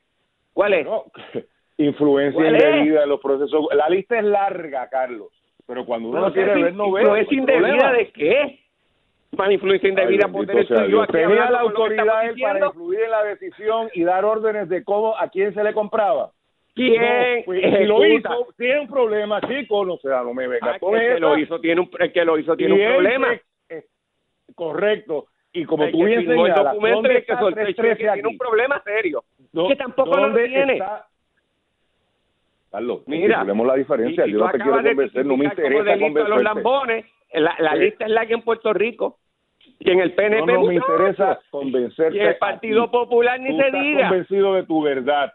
¿Cuál 0.52 0.74
es? 0.74 0.86
influencia 1.76 2.46
indebida 2.46 3.02
en 3.02 3.08
los 3.08 3.20
procesos. 3.20 3.66
La 3.72 3.88
lista 3.88 4.18
es 4.18 4.24
larga, 4.24 4.88
Carlos. 4.88 5.28
Pero 5.66 5.84
cuando 5.84 6.08
uno 6.08 6.20
no 6.20 6.32
quiere 6.32 6.54
ver, 6.54 6.74
no 6.74 6.90
ve. 6.90 7.02
¿Influencia 7.02 7.38
indebida 7.38 7.92
de 7.92 8.10
qué? 8.12 8.60
Más 9.36 9.50
influencia 9.50 9.88
indebida 9.88 10.28
por 10.28 10.46
yo 10.88 11.06
Tenía 11.06 11.50
la 11.50 11.60
autoridad 11.60 12.28
él 12.28 12.36
para 12.40 12.66
influir 12.66 13.00
en 13.00 13.10
la 13.10 13.24
decisión 13.24 13.88
y 13.94 14.02
dar 14.04 14.24
órdenes 14.24 14.68
de 14.68 14.82
cómo, 14.84 15.16
a 15.16 15.28
quién 15.28 15.54
se 15.54 15.62
le 15.62 15.72
compraba. 15.72 16.32
¿Quién? 16.88 17.44
Pues, 17.44 17.60
si 17.62 17.84
lo 17.84 18.06
hizo, 18.06 18.49
tiene 18.56 18.80
un 18.80 18.88
problema, 18.88 19.40
chico, 19.42 19.84
no 19.84 19.96
sea, 19.99 20.22
no 20.22 20.32
me 20.32 20.49
venga 20.49 20.72
ah, 20.72 20.78
el 20.80 21.14
que 21.14 21.20
lo 21.20 21.38
hizo 21.38 21.60
tiene 21.60 21.80
un, 21.82 21.90
el 21.99 22.12
que 22.12 22.25
lo 22.25 22.38
hizo 22.38 22.56
tiene 22.56 22.75
un 22.75 22.94
problema. 22.94 23.28
correcto. 24.54 25.26
Y 25.52 25.64
como 25.64 25.84
el 25.84 25.90
tú 25.90 26.04
bien 26.04 26.26
señalas, 26.26 26.58
el 26.58 26.64
documento 26.64 27.08
que, 27.08 27.75
que 27.75 27.94
tiene 27.96 28.28
un 28.28 28.38
problema 28.38 28.82
serio. 28.84 29.25
que 29.68 29.76
tampoco 29.76 30.16
lo 30.16 30.34
tiene. 30.34 30.75
Está? 30.75 31.06
Carlos, 32.70 33.02
Mira, 33.06 33.42
vemos 33.42 33.66
la 33.66 33.75
diferencia. 33.75 34.26
Yo 34.26 34.38
no 34.38 34.50
te 34.50 34.58
quiero 34.58 34.82
convencer, 34.82 35.26
no 35.26 35.37
me 35.37 35.46
interesa 35.46 35.99
convencer. 35.99 36.28
los 36.28 36.42
lambones, 36.42 37.04
la, 37.32 37.56
la 37.58 37.75
lista 37.75 38.04
es 38.04 38.10
la 38.12 38.26
que 38.26 38.34
en 38.34 38.42
Puerto 38.42 38.72
Rico. 38.72 39.18
Y 39.80 39.90
en 39.90 40.00
el 40.00 40.12
PNP 40.12 40.46
no, 40.46 40.60
no 40.60 40.66
me 40.66 40.75
interesa 40.75 41.40
convencerte. 41.50 42.16
Y 42.16 42.20
el 42.20 42.37
Partido 42.37 42.90
Popular 42.90 43.40
ni 43.40 43.56
se 43.56 43.70
diga. 43.70 44.08
convencido 44.08 44.54
de 44.54 44.62
tu 44.64 44.82
verdad. 44.82 45.32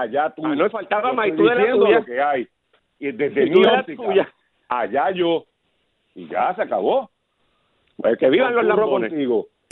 Allá 0.00 0.30
tú. 0.30 0.42
Ah, 0.44 0.54
no 0.54 0.70
faltaba 0.70 1.12
más 1.12 1.28
y 1.28 1.32
tú 1.32 1.44
de 1.44 1.54
la 1.54 1.72
tuya. 1.72 1.98
lo 1.98 2.04
que 2.04 2.20
hay. 2.20 2.48
Y 2.98 3.12
desde 3.12 3.46
mi 3.46 3.64
óptica, 3.64 4.32
allá 4.68 5.10
yo. 5.10 5.44
Y 6.14 6.28
ya 6.28 6.54
se 6.54 6.62
acabó. 6.62 7.10
Pues 7.96 8.18
que 8.18 8.28
vivan 8.28 8.54
los 8.54 8.64
lambones. 8.64 9.10
contigo 9.10 9.48